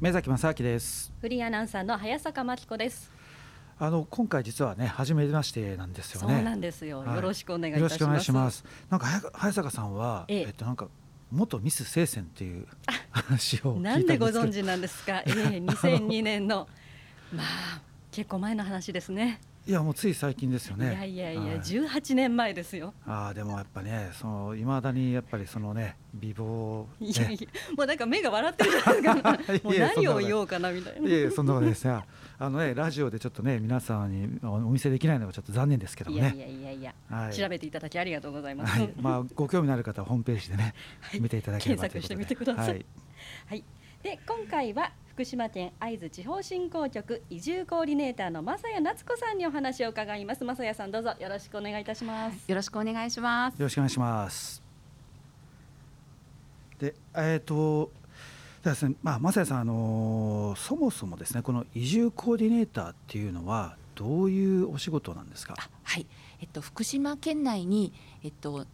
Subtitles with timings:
[0.00, 1.12] 目崎正明です。
[1.20, 3.10] フリーアナウンサーの早坂真紀子です。
[3.80, 6.34] あの今回実はね初めましてなんですよね。
[6.34, 7.92] そうなんですよ、はい、よろしくお願いいたします。
[7.94, 8.64] よろしくお願いします。
[8.90, 10.40] なんか早坂さんは、ええ。
[10.42, 10.86] えっとなんか
[11.32, 12.68] 元ミス聖戦っていう
[13.10, 15.32] 話をなんでご存知なんですか、ええ、
[15.66, 16.68] 2002年の
[17.34, 20.86] まあ結構前の話ですねいやもうつい最近ですよね。
[20.86, 22.94] いやいやいや、はい、18年前ですよ。
[23.06, 29.32] ああでもやっぱねその未だにやっぱりそのね美貌、ね、いやいやもうなんか目が笑ってるじゃないですか。
[29.68, 31.06] もう何を言おうかなみたいな。
[31.06, 32.02] いやいやそんなことですよ。
[32.38, 36.32] あのねラジオでちょっとね皆さんにお見せできないのがちょっと残念ですけどもね。
[36.34, 38.80] いやいやいやはい、調べていただきありがとうございます。
[38.80, 40.72] はい、まあご興味のある方はホームページでね、
[41.20, 42.66] 見ていただければ検索してみてください。
[42.68, 42.86] はい、
[43.48, 43.64] はい、
[44.02, 50.44] で今回は福島県会津地方振興局移住コーディネーターの正谷夏子さんにお話を伺います。
[50.44, 52.48] 正谷さんどうぞよろしくお願いいたします。
[52.48, 53.54] よろしくお願いします。
[53.54, 54.62] よろしくお願いします。
[56.78, 57.90] でえっ、ー、と
[58.62, 58.94] ですね。
[59.02, 65.56] まあ正谷さんあのそもそもですねこの移住コーディネーターっていうのはどういうお仕事なんですか？
[65.82, 66.06] はい。
[66.40, 67.92] えっと福島県内に
[68.22, 68.66] えっと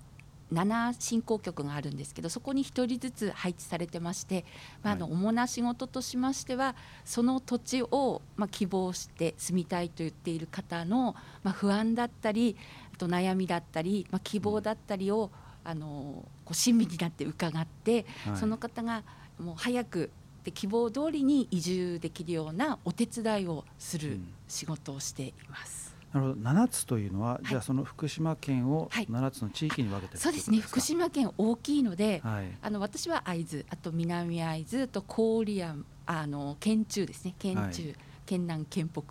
[0.52, 4.44] 7振興局があるんですけどそこに1人ずつ配置されてまして、
[4.82, 12.56] まあ、あの主な仕事としましてはその土地をまあ希望して住みたいと言っている方のまあ不安だったり
[12.92, 15.30] あと悩みだったり、まあ、希望だったりを
[15.64, 19.02] あのこう親身になって伺って、その方が
[19.38, 20.10] もう早く
[20.44, 25.83] で希望通りに移住できるようなお手伝いをする仕事をしています。
[26.14, 26.40] なるほど。
[26.40, 30.60] 7つというのは、はい、じゃあその福島県を7つの地域に分けて、はい、そうですね。
[30.60, 37.34] 福島県大きいので、はい、あの私は会津あと南会津と郡山あの県中ですね。
[37.38, 39.02] 県中、県南県北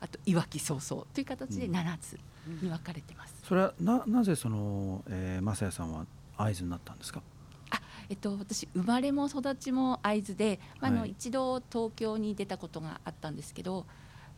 [0.00, 2.18] あといわき早々という形で7つ
[2.62, 6.06] に分かれてます、うん、それはななぜその、えー、正也さんは
[6.36, 7.22] 会津になったんですか？
[7.70, 13.86] あえっと、私生まれも育ちも会津で、まあ、あの一度東京に出たことがあったんですけど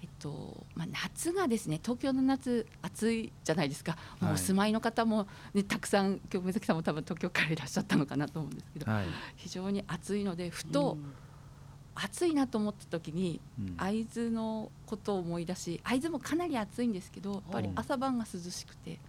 [0.00, 10.96] えっとまあ、夏がですね東京の夏暑いじゃないですか、もうお住まいの方も、ね、たくさん今日目崎さんも多分東京からいらっしゃったのかなと思うんですけど、はい、非常に暑いのでふと、
[11.94, 13.40] 暑いなと思った時に、
[13.76, 19.00] 会津のことを思い出し会津もかなり暑いんですけどやっぱり朝晩が涼しくて、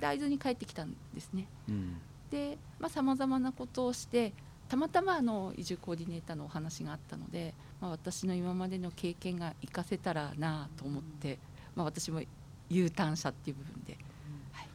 [0.00, 1.46] で会津に帰ってきたんですね。
[1.68, 1.96] うん、
[2.30, 4.34] でさまざ、まなことをして
[4.68, 11.38] たまたまあの移住コーディネーターのお話があったので、まあ、私の今までの経験が生かせたらなと思って、
[11.74, 12.22] まあ、私も
[12.70, 13.98] U ターン者っていう部分で。
[14.52, 14.68] はい、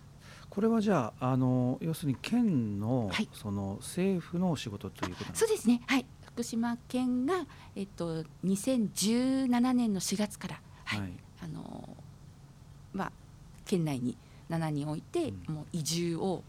[0.49, 5.81] これはじゃああの要するに県の、はい、その政府のお仕事ということそうですね。
[5.87, 6.05] はい。
[6.25, 7.45] 福島県が、
[7.75, 11.11] えっと、2017年の4月から、はい、はい、
[11.43, 11.97] あの
[12.93, 13.11] まあ、
[13.65, 14.17] 県内に
[14.49, 16.43] 7において、うん、もう移住を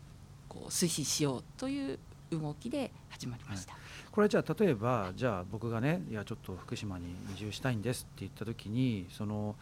[0.48, 1.98] こう推進しようという
[2.30, 3.80] 動きで始まりました、はい、
[4.10, 9.56] これじゃあ例えばじゃあ僕がねいやちょっと福島に移住したいんですって言った時にその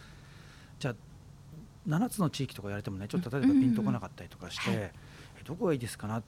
[0.79, 0.95] じゃあ
[1.89, 4.91] 7つの地域とかやれてもねちょっと例えばピンとこなかったりとかして、うんうんうん、
[5.45, 6.23] どこがいいですかな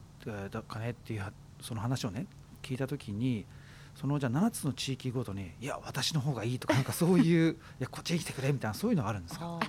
[0.50, 1.24] だかねっていう
[1.60, 2.26] その話をね
[2.62, 3.44] 聞いた時に
[3.94, 9.60] そのじゃあ7つの地域ごとにいや私の方がいいとかなんかそういう いやこっちに来てくれみたいなそういうのがあるんですか？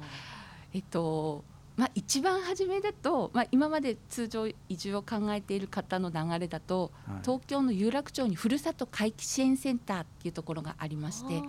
[0.73, 1.43] えっと
[1.81, 11.41] まあ、一番初めだと、まあ、今まで通常移住を考えている方の流れだと、はい、東京の有楽町にふるさと回帰支援センターっていうところがありまして、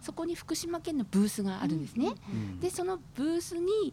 [0.00, 2.14] そこに福島県のブースがあるんですね。
[2.32, 3.92] うん、でそのブースに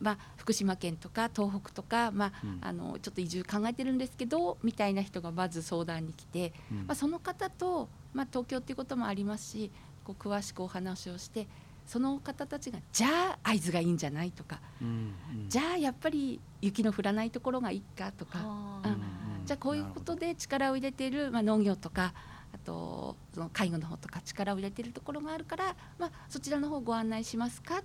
[0.00, 9.72] まあ、福島県とか東北とか、まあ、うん、あのちょっと移住考えてるんですけどみたいな人がまず相談に来て、うん、まあ、その方と、まあ、東京っていうこともありますし
[10.04, 11.48] こう詳しくお話をして
[11.88, 18.38] その方たちがじゃあ会津がいいんじゃないとか、うんうん、じゃあやっぱり雪の降らないところがいいかとか、
[18.84, 22.12] うん、じゃあこういうことで力を入れている、まあ、農業とか
[22.52, 27.82] あとその介護の方とか力を入れているところがあるから、まあ、そちらの方ご案内しますか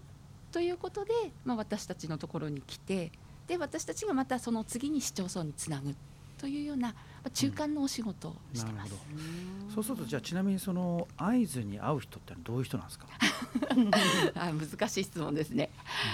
[0.52, 1.14] ということで、
[1.46, 3.10] まあ、私たちのところに来て
[3.48, 5.96] で私たちがまたその次に市町村につなぐ
[6.44, 6.94] というような
[7.34, 8.92] 中間のお仕事をしてます。
[8.92, 13.08] うん、そうするとじゃあちなみにその会津に会う人ってどういう人なんですか？
[14.36, 15.70] あ難しい質問ですね。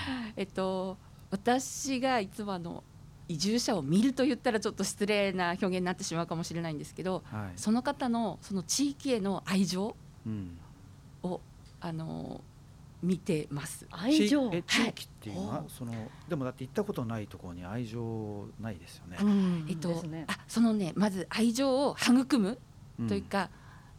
[0.08, 1.00] うん、えっと
[1.32, 2.84] 私がいつもあの
[3.28, 9.96] 移住者を見ると言ったらちょっと失礼な表現になってしまうかもしれないんですけど、はい、その方のその地域への愛情を、
[10.28, 10.60] うん、
[11.82, 12.42] あの
[13.02, 13.88] 見てます。
[13.92, 14.50] 愛情。
[14.54, 15.94] え地域っていうのは、はい、その
[16.28, 19.18] でもだって行ったことないところに愛情ないですよね。
[19.70, 22.60] えっと、ね、あそのねまず愛情を育む
[23.08, 23.50] というか、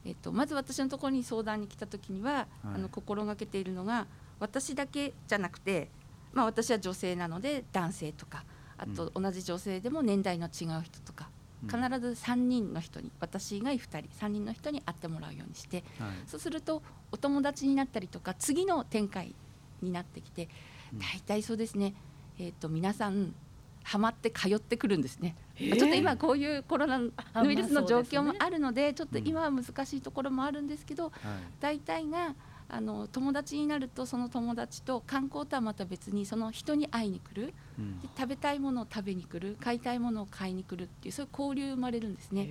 [0.05, 4.07] うん、えっとまず私のところに相談に来た時には、はい、あの心がけているのが
[4.39, 5.89] 私だけじゃなくて、
[6.33, 8.45] まあ私は女性なので男性とか、
[8.77, 11.31] あと同じ女性でも年代の違う人とか、
[11.63, 19.35] 必ず3人の人に、私以外2人3人の人に会ってもらうようにして、はい、そうするとお友達になったりとか次の展開
[19.83, 20.49] になってきて、
[20.95, 21.95] 大体そうですね、
[22.39, 23.35] えーと、皆さん
[23.83, 27.13] ハマって通ってくるんですね、ちょっと今こういうコロナウ
[27.53, 31.13] イルスの状況もあるのでちょっと今は難しいところもあるんですけど、
[31.61, 32.35] 大体が
[32.73, 39.57] あの友達になるとその友達と観光とはまた別にその人に会いに来る、うん、で食べたいものを食べに来る。
[39.61, 42.49] 買いたいものを買いに来るっていうそういう交流生まれるんですね。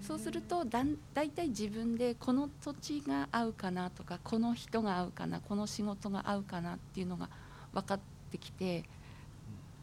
[0.00, 7.30] そうするとだんだいたい自分でこの土地が合うかなとかこの人が合うかなこの仕事が合うかなっていうのが
[7.72, 8.00] 分かっ
[8.30, 8.84] てきて。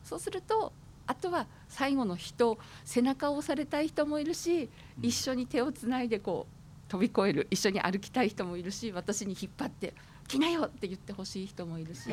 [0.04, 0.74] そうすると
[1.08, 4.70] あとは最後の人背中を押されたい人もいるし
[5.02, 6.61] 一緒に手をつないでこう
[6.92, 9.94] 飛び越える一緒に歩きたい人もいるし私に引っ張って
[10.28, 12.10] 「来なよ!」って言ってほしい人もいるし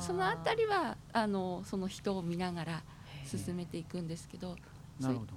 [0.00, 2.82] その辺りはあのその人を見ながら
[3.26, 4.56] 進めていくんですけど。
[4.98, 5.34] なるほど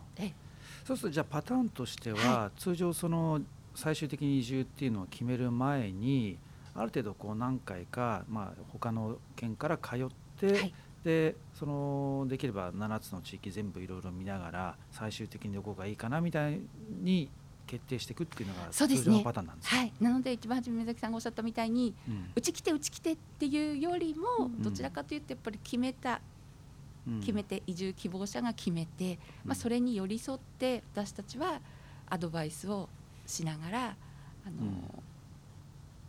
[0.85, 3.41] そうするとじゃあパターンとしては、はい、通常その
[3.75, 6.37] 最終的に移住っていうのを決める前に
[6.73, 10.07] ある程度こう何回か、まあ、他の県から通っ
[10.39, 10.73] て、はい、
[11.03, 16.61] でそのできれば7つの地域全部いろいろ見ながら最終的にどこがいいかなみたい
[17.01, 17.29] に
[17.69, 26.19] 決定していくっていうのが通常のパターンなんです、ね、はい、なので一番初め目崎さんがおっしゃったみたいに、うん、うち来てうち来てっていうよりも、どちらかというとやっぱり決めた、
[27.07, 31.61] うん、決めて移住希望者が決めて、まあ、それに寄り添って私たちは
[32.09, 32.89] アドバイスを
[33.27, 33.91] しながらあ
[34.49, 35.03] の、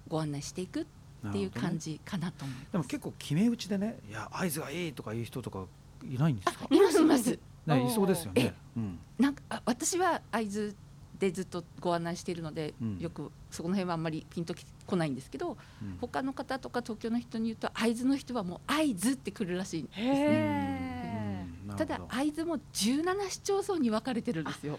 [0.09, 5.67] ご案内していくっていう感じかなと思います、ね、でも結構決め打ちでねいや合図がいいとかいう人とか
[6.03, 6.67] いないんですか？
[6.71, 7.39] いますいます。
[7.67, 8.55] ね、いそうですよね。
[8.75, 10.75] うん、なんか私は会津
[11.21, 14.55] でずっとご案内しているので、うん、よくそこの辺はあんまりピンと
[14.87, 20.01] こないんですけど、うん、他の方とか東京の人に言うと会津の人はもう会津って来るらしいんです。
[20.01, 21.47] ね。
[21.77, 24.79] ただ会津も17市町村に分かれてるんですよ。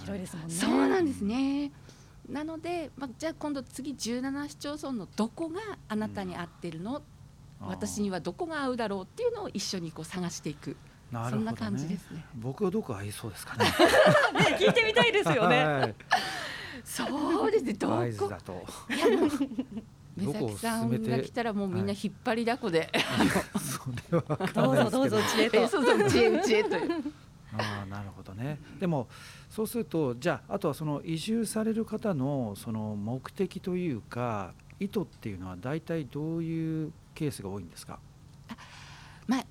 [0.00, 0.54] 広いですもんね。
[0.54, 1.70] そうなんですね。
[2.26, 7.02] なので、まあ、じゃあ今度次17市町村のどこがあなたに合ってるの、
[7.60, 10.76] うん、私にはどこが合うだろうっていうのを一緒にこう探していく。
[11.12, 12.24] なるほど、ね、そんな感じですね。
[12.36, 13.64] 僕はどこ合いそうですかね。
[14.38, 15.64] ね聞いてみたいですよね。
[15.64, 15.94] はい、
[16.84, 17.72] そうですね。
[17.74, 17.88] ど
[18.18, 18.28] こ？
[18.28, 18.66] だと。
[20.16, 23.28] 目崎さんが来たらもうみんな引っ張りだこで、はい、
[23.60, 24.24] それは
[24.54, 27.12] どうぞどうぞ知恵とそうそう知恵知恵という
[27.52, 29.08] ああなるほどねでも
[29.50, 37.98] そうするとじゃああとはその移住される方のその目的というか意図っていうのは大体どういうケースが多いんですか？
[39.26, 39.44] まあ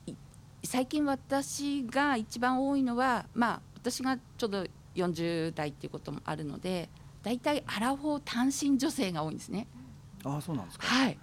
[0.65, 4.65] 最近私が一番多いのはまあ私がちょうど
[4.95, 6.89] 40代っていうこともあるので
[7.23, 9.67] 大体アラフォー単身女性が多いんですね。
[10.23, 11.17] あそうなんですか、はい、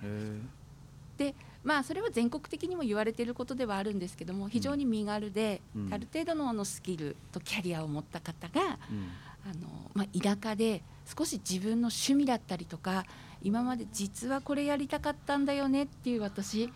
[1.16, 1.34] で
[1.64, 9.08] まあそれは全国的にも言われていることではあるんですけども非常に身軽で、うん、ある程度ののスキルとキャリアを持った方が、うん、
[9.44, 13.04] あのまあ、田舎で少し自分の趣味だったりとか
[13.42, 16.72] 今まで実はこれやりたかったんだよねっていう私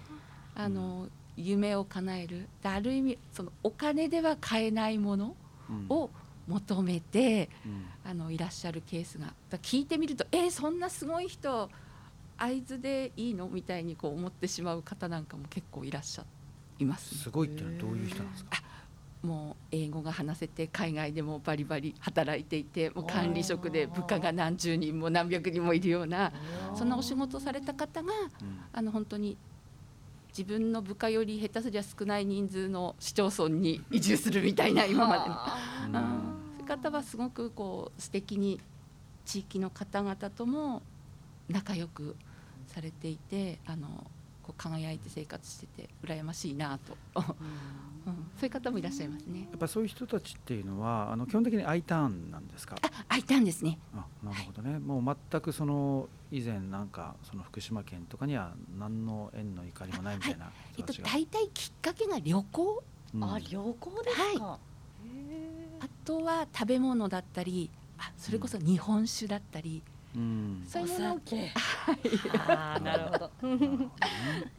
[0.56, 2.48] あの夢を叶える。
[2.62, 5.36] ある意味そのお金では買えないもの
[5.88, 6.10] を
[6.48, 9.32] 求めて、うん、あのいらっしゃるケースが。
[9.50, 11.70] 聞いてみるとえー、そんなすごい人
[12.38, 13.48] 会津でいいの？
[13.48, 16.24] みたいにこう思ってしまう方なんかも結構いらっしゃ
[16.78, 18.62] います、ね、すごいっていうのはどういう人なんですか？
[19.22, 26.32] もう英語が話せて海外でもバリバリ働いていてもう管理職で部下が何十人も何百人もいるような
[26.76, 29.36] そんなお仕事された方が、うん、あの本当に
[30.36, 36.12] 自分の部下より下手すりゃ少ない人数の市町村に移住するみたいな今までの、うん、
[36.58, 38.60] そういう方はすごくこう素敵に
[39.24, 40.82] 地域の方々とも
[41.48, 42.16] 仲良く
[42.66, 44.04] されていてあの
[44.56, 47.32] 輝いて生活してて羨ましいなと、うん、そ
[48.42, 49.48] ういう方もいらっしゃいますね。
[49.50, 52.76] やっぱそういう人たちっていうのはあの基本的に I ターンなんですか？
[52.80, 53.78] あ、I ターンですね。
[53.94, 54.72] あ、なるほどね。
[54.72, 62.82] はい、もう全くその以前なんかその福島県とかには何の縁の怒りもないみたいな、はい、えっと大体きっかけが旅行？
[63.14, 64.44] うん、あ、旅行ですか？
[64.44, 64.58] はい、
[65.80, 69.82] あとは食べ物だったり、あ、それこそ日本酒だったり。
[69.86, 71.20] うんうん、そういうのを
[72.48, 73.30] あ なるほど。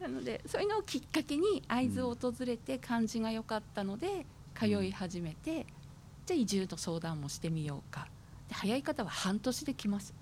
[0.00, 4.24] なのでそういうのをきっかけに会津を訪れて感じが良かったので
[4.54, 5.66] 通い始めて、
[6.26, 8.06] じゃあ移住と相談もしてみようか。
[8.48, 10.14] で早い方は半年で来ます。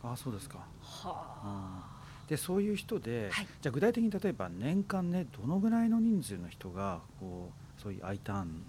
[0.00, 0.58] あそうですか。
[0.80, 1.04] は
[1.42, 1.94] あ。
[2.28, 8.62] でそういう人で、はい、じゃあ具体的に例えば年間ねどのぐらいの人数の人がこうそういう I ターン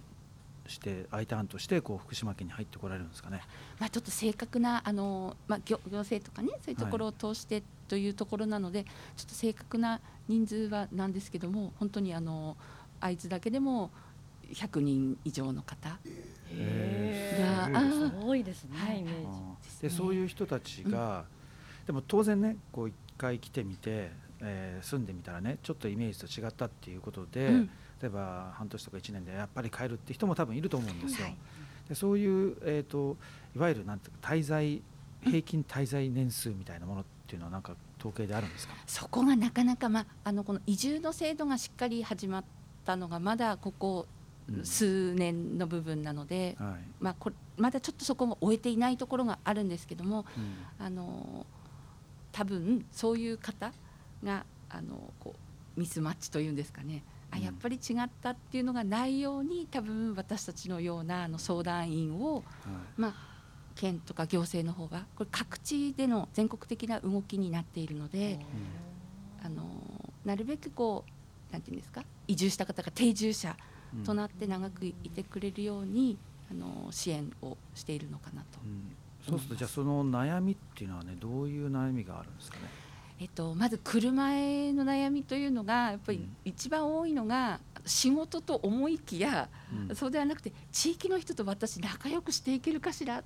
[0.68, 3.42] して I ターンとしてこう福島県に入ってこられるんですかね。
[3.78, 12.56] まあちょっと正確なあのまあ行行政とかねそういうところを通してというところなので、はい、ちょっと正確な人数はなんですけども本当にあの
[13.00, 13.90] 会津だけでも
[14.52, 15.98] 100人以上の方が
[18.24, 19.14] 多いですね、はい、イメー
[19.70, 19.82] ジ。
[19.82, 21.24] でそういう人たちが、
[21.80, 31.26] うん、でも当然ねこう一回来てみて、えー、住んでみたらねちょっとイメージと違ったっていうことで、うん、例えば半年とか1年でやっぱり帰るって人も多分いると思うんですよ。
[31.26, 31.36] はい、
[31.88, 33.16] でそういう、えーと、
[33.54, 34.82] いわゆるなんていうか滞在
[35.22, 38.74] 平均滞在年数みたいなものっていうのはなんか統計であるんですか？
[38.86, 42.44] そこがなかなか、まあ、あのこの移住の制度がしっかり始まっ
[42.84, 44.06] たのがまだここ
[44.62, 50.24] 数年の部分なので、うんはい、まあ、こまだちょっとそこも終えていないところがあるんですけども、
[50.78, 51.46] うん、あの
[52.30, 53.72] 多分そういう方
[54.22, 55.34] があのこ
[55.76, 62.42] うミスマッチというんですかねあやっぱり違ったっていうのがないように多分私たちのようなあの相談員を、はい、
[62.96, 63.14] まあ、
[63.74, 68.38] 県とか行政の方がこれ各地での全国的な動きになっているので、
[69.42, 69.64] あの
[70.24, 71.04] なるべくこ
[71.50, 73.56] うなんていうんですか移住した方が定住者
[74.04, 76.18] となって長くいてくれるように、
[76.50, 78.96] あの支援をしているのかなと、うん、
[79.28, 82.85] そうするとじゃあその悩みっていうのはねどういう悩みがあるんですかね？
[83.18, 89.48] えっと、まず車への悩みというのがやっぱり一番多いのが仕事と思いきや、
[89.88, 93.22] うん、そうではなくて地域の人と私仲良くしていけるかしらっ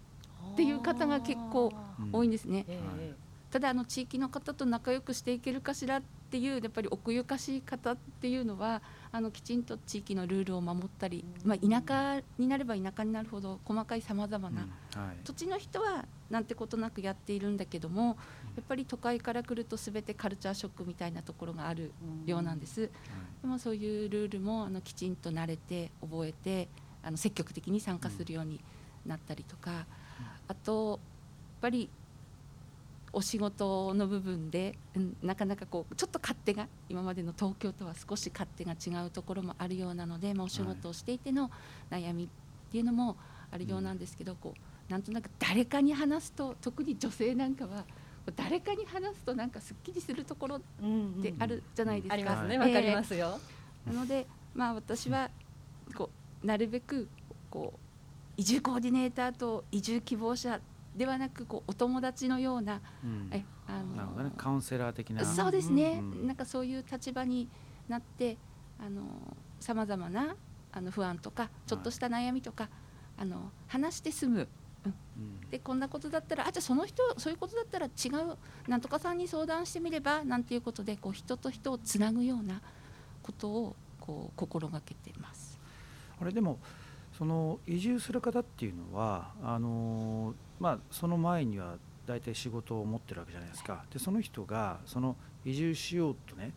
[0.57, 1.73] ていう方が結構
[2.13, 2.67] 多いんですね。
[2.69, 3.17] うん。
[3.51, 11.83] ただあの地域の方と仲良くしていけるかしらっていうやっぱり奥ゆかしい方っていうのはあのきちんと地域のルールを守ったり、まあ、田
[12.19, 14.63] 舎になれば田舎になるほど細かいさまざまな、
[14.97, 18.17] うんはい、土地の人はなんてことなくやっているんだけども
[18.57, 21.93] やっぱり都会から来ると全てカルチャーショックみたいなところがある
[22.27, 22.91] ようなんです。
[23.43, 26.69] でもそういうルールもあのきちんと慣れて覚えて
[27.03, 28.61] あの積極的に参加するように
[29.07, 29.87] なったりとか、
[30.47, 31.01] あとやっ
[31.63, 31.89] ぱり
[33.13, 41.51] お仕事の部分で、うん、なかなかこうちょっと勝手が今までの東京とは少し勝手が違うところもあるようなので、まあ、お仕事をしていての
[41.91, 42.29] 悩みっ
[42.71, 43.17] ていうのも
[43.51, 47.85] あるようなんですけど、こうなんとなく誰かに話すと特に女性なんかは
[48.37, 50.61] 誰かに話すとなんかすっきりするところっ
[51.23, 52.15] てあるじゃないですか。
[52.15, 52.59] うんうん、ありますね。
[52.59, 53.41] わかりますよ、
[53.89, 55.31] えー、なので、まあ、私は
[55.97, 56.11] こ
[56.43, 57.09] うなるべく
[57.51, 57.79] こう
[58.37, 60.61] 移住コーディネーターと移住希望者
[60.95, 65.25] ではなくこうお友達のような、うん、えあの、ね、カウンセラー的な。
[65.25, 67.49] そうですね、うん、なんかそういう立場に
[67.89, 68.37] なって
[69.61, 70.37] さまざまな
[70.73, 72.73] あの不安とかちょっとした悩みとか、はい、
[73.19, 74.49] あの話して済む、
[74.85, 78.37] うん、でこんなことだったらあじゃあその人そういうことだったら違う
[78.69, 82.61] なんとかさんに相談してみればなんていうことでこう人と人をつなぐような
[83.23, 85.59] ことをこう心がけています。
[86.21, 86.59] あれでも
[87.21, 91.75] その移住する方っていうのはあのまあ、その前には
[92.07, 93.85] 大体仕事を持ってるわけじゃないですか。
[93.93, 96.53] でその人がその移住しようとね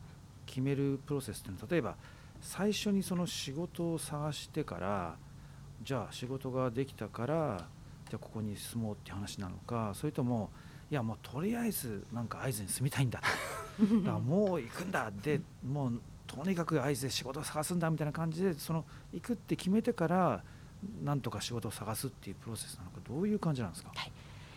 [0.45, 1.95] 決めるプロセスっていうのは例えば
[2.39, 5.17] 最初にその仕事を探してから
[5.83, 7.67] じゃあ仕事ができたから
[8.09, 10.49] じゃあここに住もうって話なのかそれとも
[10.89, 16.01] いやもうとりあえずなんか会津に住みたいんだだからもう行くんだでもう
[16.35, 20.43] とにかく会津で仕事を探すんだみたいな感じでその行くって決めてから
[21.03, 24.11] なんとか仕事を探すっていうプロセスなのかどういう感じなんですか、はい。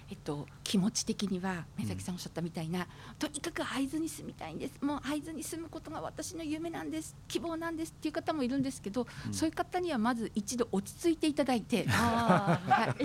[0.08, 2.86] えっと、気持ち的には目崎さんおっしゃったみたいな、うん、
[3.18, 4.74] とにかく会津に住みたいんです。
[4.80, 7.16] もう会津に住むことが私の夢なんです。
[7.26, 11.86] 希望なんですっていう方もいるんですけど、うん、そういう方にはまず一度落ち着いていただいて。
[11.88, 13.04] あはい、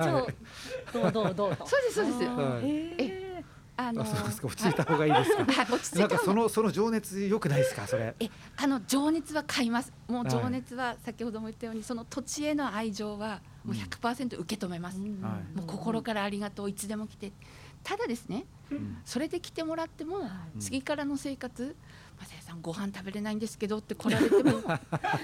[0.94, 2.24] どうどうどうそうですそうです。
[3.00, 3.11] え
[3.88, 4.48] あのそうですか。
[4.48, 5.44] 落ち着いた方がいいですか？
[5.46, 7.88] はい、落ち着いたなんかそのその情熱良くないですか？
[7.88, 8.14] それ。
[8.20, 9.92] えあの情熱は買います。
[10.08, 14.98] もう情熱は先ほども言ったようにその土地への愛情はもう100%受け止めます。
[15.00, 17.32] うん、もう心からありがとういつでも来て。
[17.84, 20.18] ただですね、うん、それで来てもらっても、
[20.60, 21.76] 次からの生活、
[22.20, 24.62] まさやさんご飯食べれないんですけどって来られても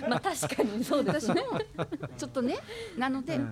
[0.10, 1.44] まあ確かにそうですね。
[2.18, 2.58] ちょっとね
[2.98, 3.46] なので、わ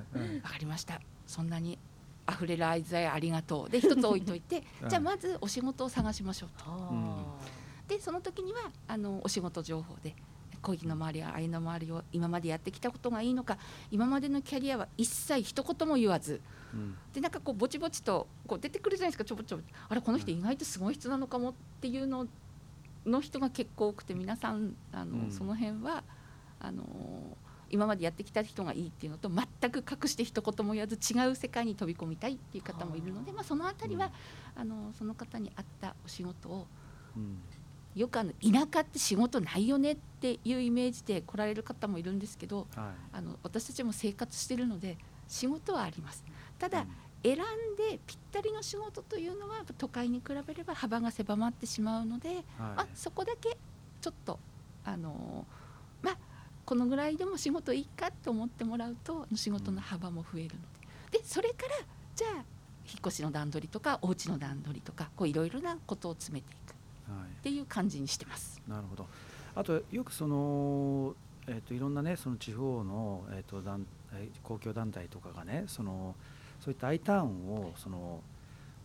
[0.50, 1.00] かりました。
[1.28, 1.78] そんなに
[2.29, 3.70] 溢れる愛罪ありがとう。
[3.70, 6.65] で一つ置いといて じゃあまずお仕事を探しましょうと。
[7.88, 10.15] でその時にはあのお仕事情報で
[10.62, 13.60] 恋の周りや愛の周りを今までやってきたことがいいのか
[13.91, 16.41] 今までのキャリアは一切一言も言わず、
[16.74, 19.24] うん、でなんかこうぼちぼちとこう出てくるじゃないですか。
[19.24, 22.27] ちょぼちょぼあれこの人意外とすごい人なのかもっていうの
[23.05, 26.03] の人が結構多くて皆さんあの、うん、その辺は
[26.60, 26.84] あの
[27.69, 34.12] 今までやってきた人がいいっていうのと全く隠して一言も言わず違う世界に飛び込みたいっていう方もいるので、まあ、その辺りは、
[34.55, 36.67] うん、あのその方に合ったお仕事を、
[37.15, 37.38] うん、
[37.95, 46.24] よくあの田舎って仕事ないよねっていうイメージで来られる方もいるんですけど、はい、あの私たちも生活してるので仕事はあります。
[46.60, 46.88] ただ、うん。
[47.25, 47.38] 選ん
[47.75, 53.57] でぴったりの仕事というのは都会に比べれば幅が狭まってしまうので、はい、あそこだけ
[54.00, 54.38] ちょっと
[54.84, 55.48] あの
[56.03, 56.17] まあ
[56.65, 60.62] このぐらいでも仕事いいかと思ってもらうと仕事の幅も増えるの
[61.12, 61.19] で。
[61.19, 62.43] でそれからじゃあ引っ
[63.07, 66.65] 越しの段取りとかお家の段取りとかこういろいろなことを詰めていく。
[66.65, 68.60] っていう感じにしてます。
[68.67, 69.07] はい、なるほど。
[69.53, 71.15] あとよくその
[71.48, 73.86] えーと、いろんなねその地方の、えーと、団
[74.43, 76.15] 公共団体とかがねその
[76.60, 78.22] そういった I ターンをその、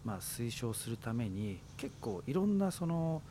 [0.04, 3.22] まあ、推奨するために結構いろんなその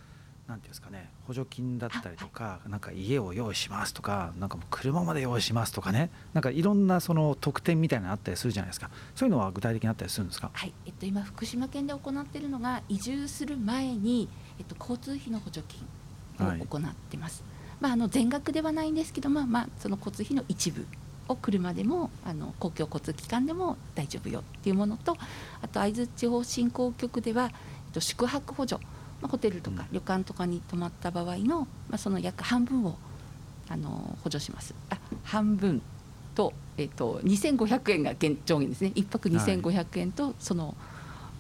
[0.50, 8.90] なんていうんですかね補助金だったりとか、なんか家を用意しますとかなんかもう車まで用意しますとかねなんかいろんなその特典みたいなのあったりするじゃないですか。
[9.16, 10.74] そういうのは具体的にあったりするんですか、はい。
[10.88, 14.28] えっと、今福島県で行っているのが移住する前に、
[14.58, 17.44] えっと、交通費の補助金を行ってます。
[17.44, 20.86] はいまあ、あの全額ではないんですけど、まあまあ、その交通費の一部
[21.30, 25.16] を車でもあの公共交通機関でも大丈夫よっていうものと
[25.62, 27.52] あと会津地方振興局では、えっ
[27.94, 28.82] と、宿泊補助、
[29.22, 32.98] まあ、ホテルとか旅館とかに泊まった場合の、まあ、その約半分を
[33.68, 34.74] あの補助します。
[34.90, 35.82] あ半分
[36.36, 38.92] と,、えっと、2500円が上限ですね。
[38.96, 40.76] 1泊2500円とその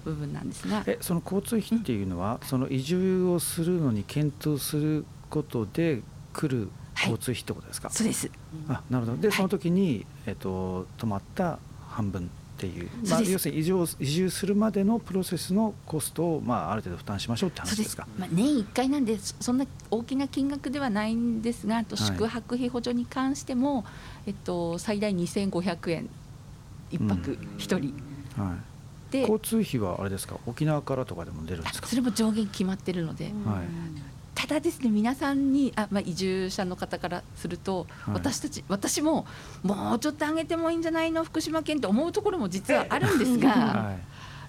[0.03, 6.01] 部分なんですが、えその交通費っていうのは、うん、その移住をするのに検討することで
[6.33, 8.29] 来る交通費ってことですか、はい、そうです。
[8.67, 9.17] あなるほど。
[9.17, 18.05] でその時に、えっと、止まった半分っていう、まあ、要するに移住移住するまでのプロセスのコストを、まあ、ある程度負担しましょうって話ですか。
[18.17, 23.85] まあ、年1回なんでそんな大きな金額ではないんですがと宿泊費補助に関しても、はい、
[24.27, 26.09] えっと、最大2500円。
[26.91, 27.93] 1泊1人。
[28.37, 28.57] うん、はい。
[29.11, 30.37] で交通費はあれですか？
[30.45, 31.87] 沖縄からとかでも出るんですか？
[31.87, 33.33] それも上限決まってるので、はい、
[34.39, 39.25] ただですね皆さんにあ、まあ、移住者の方からすると、はい、私たち私も
[39.63, 41.25] もうちょっと上げてもいいんじゃないの？
[41.25, 43.97] 福島県って思うところも実はあるんですが、 は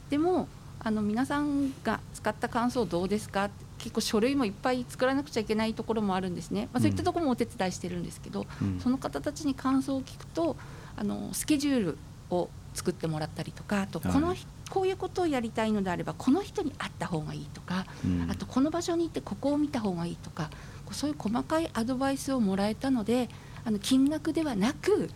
[0.08, 0.46] い、でも
[0.78, 3.50] あの皆さんが使った感想どうですか？
[3.78, 10.54] 結構書類もいっぱい作らなくちゃいけないところもあるんですね、まあ、そういったところもお手伝いしてるんですけど、うん、その方たちに感想を聞くと
[10.98, 14.38] あのスケジュールを作ってもらったりとかあとこの、はい
[14.70, 20.48] こういうことをやりたいのであればこの人に会った方がいいとか、うん、あとこの場所に行ってここを見た方がいいとか
[20.92, 23.28] そういう細かいアドバイスをもらえたので
[23.64, 25.10] あの金額ではなく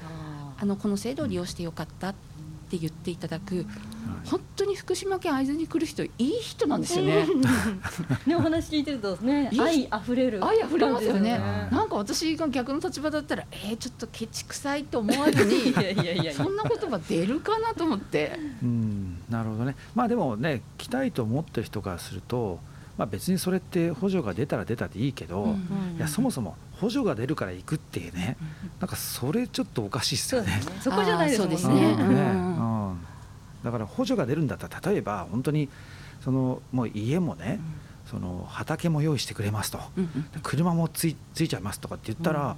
[0.58, 2.14] あのこの制度を利用してよかったっ
[2.70, 3.66] て言っていただく、
[4.24, 7.26] 本当に福島県会津に来る人いい人なんですよね。
[8.26, 11.38] ねお話聞いてるとね愛あふれる愛あふれますよね。
[11.70, 16.32] なんか私が逆の立場だったらえー、ちょっとケチくさいと思わずに いやいやいや。
[16.34, 18.38] そんな言葉出るかなと思って。
[18.62, 19.76] うんなるほどね。
[19.94, 22.58] まあでもね来たいと思ってる人からすると。
[22.96, 25.56] まあ、別にそれって補助が出たら出たでいいけど、うんうん
[25.90, 28.36] うん、いやそもそも補助が出るから行くっていうね、
[28.78, 30.60] なんかそれちょっとおかしいですよね。
[30.80, 31.74] そこじゃないですね。
[31.74, 32.98] ね、うん
[33.64, 35.68] だから補助が出るんだったら例えば本当に
[36.20, 37.58] そのもう家もね、
[38.06, 39.80] その畑も用意してくれますと、
[40.42, 42.56] 車もついついちゃいますとかって言ったら、あ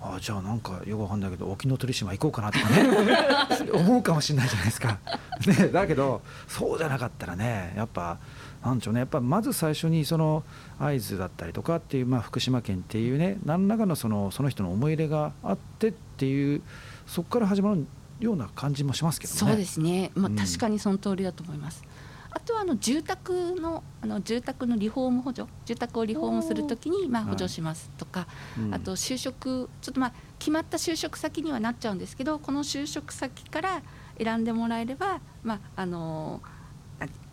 [0.00, 4.98] あじゃあなんかよくわかんないけど沖ノ鳥島行こうかなとかね 思うかもしれないじゃないですか。
[5.46, 8.18] ね、だけどそうじゃなかったらねやっぱ
[8.64, 10.44] なんでしょうねやっぱまず最初にその
[10.78, 16.62] 会津だったりとかっていう、まあ、福島県っていうね何らかのそのその人の思い入れがあってっていう
[17.06, 17.86] そこから始まる
[18.20, 19.38] ような感じもしますけどね。
[19.38, 21.82] そうですね、まあ、確かにその通りだと思います。
[21.84, 21.88] うん、
[22.30, 28.26] あとはあの住宅のあの住宅のリフォーム補助住宅をリフォームするときにまあ補助しますとか、は
[28.60, 33.82] いうん、あと就職ちょっとまあ決まった就職先にはなっちゃうんですけどこの就職先から
[34.22, 36.42] 選んでもらえれば、まああの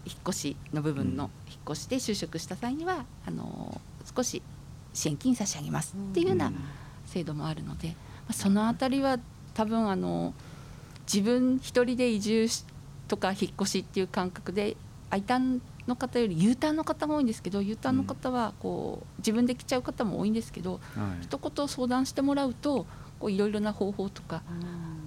[0.06, 3.82] 引っ越しの部分の引っ越しで就職した際には、あの
[4.16, 4.42] 少し
[4.94, 6.54] 支援金差し上げますっていうような
[7.06, 7.94] 制度もあるので、ま
[8.30, 9.18] あ、そのあたりは
[9.54, 10.34] 多分あの
[11.12, 12.48] 自分一人で移住
[13.08, 14.76] とか引っ越しっていう感覚で
[15.10, 20.78] I ターンの方より U ターンの方が多いんですけど U ターンの方はこう自分で来ちゃう方も多いんですけど、は
[21.22, 22.88] い、一言相談してもらうと
[23.24, 24.44] いろいろな方法とか、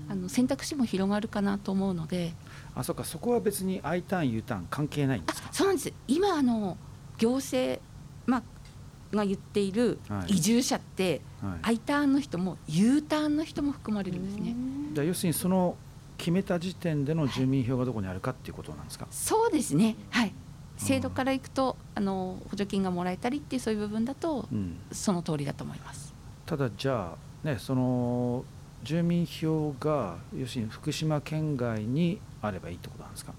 [0.08, 2.32] あの選択肢も広がるかなと思うので。
[2.74, 3.04] あそうか。
[3.04, 5.48] そこは別に I ターン U ターン関係ないんですか？
[5.52, 5.92] そうなんです。
[6.08, 6.78] 今あの
[7.18, 7.80] 行政、
[8.26, 14.54] まあ、が言っている移住者って、はい、I ターンの人も U ターンの人も含まれるんですね。
[14.94, 15.76] じゃ要するにその
[16.18, 19.96] 決めた時点での住民票がどこにあるかっていうことなんですか、はい、そうですね。
[20.11, 20.35] はい。
[20.76, 26.14] 制度からいくとあの補助金がもらえたりっていうそういう部分だと、うん、その通りだと思います。
[26.46, 28.44] ただじゃあねその
[28.85, 33.33] 住民票が要するに福島県外にあればいいってことなんですか？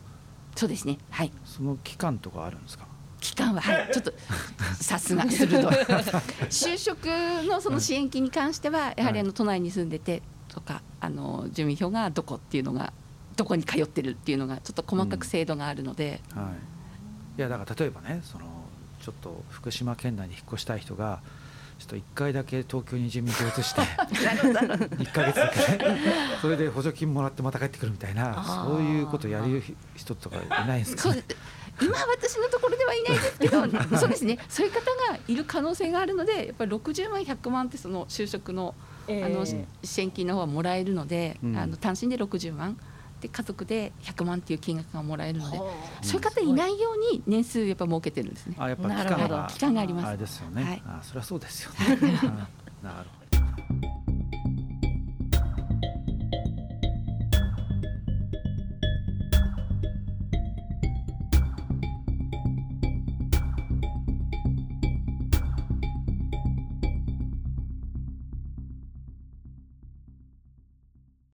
[0.56, 0.98] そうですね。
[1.12, 1.32] はい。
[1.46, 2.86] その期間とかあるんですか？
[3.22, 4.14] 期間は、はい、 ちょっと
[4.76, 5.62] さすが鋭い。
[6.50, 12.92] 就職のその支援金に関してはやはりあの都内に住んでてとかあの住民票がどこっていうのが
[13.36, 16.52] どこに通ってるっていうのがちょっと細かく制度があるので、うん、はい、
[17.38, 18.46] いやだから例えばねその
[19.02, 21.22] ちょっと福島県内に引っ越したい人が
[21.80, 23.82] ちょっと1回だけ東京に住民票移して
[24.12, 25.58] 1か月だけ
[26.42, 29.64] それで補助金もらってまた帰ってくるみたいなそういうことやる
[29.96, 31.24] 人とかいないんですか、ね、
[31.82, 33.62] 今私のところではいないですけど
[33.98, 34.80] そうですねそういう方
[35.12, 38.76] がいる可能性があるのでやっぱり60万100万ってその就職の,、
[39.08, 42.78] あの支援金の方はもらえるので、うん、あの単身で60万。
[43.22, 45.58] で家族で100万っていう金額がもらえるので、
[46.02, 48.56] そういう方いないように年数やっぱ設けてるんですね。
[48.58, 50.08] あやっぱ期間が期間があります。
[50.08, 50.64] あれですよね。
[50.64, 51.98] はい、あそれはそうですよね。
[52.82, 53.19] なるほど。